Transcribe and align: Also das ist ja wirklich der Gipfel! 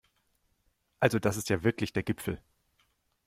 Also 0.99 1.19
das 1.19 1.37
ist 1.37 1.49
ja 1.51 1.61
wirklich 1.63 1.93
der 1.93 2.01
Gipfel! 2.01 2.41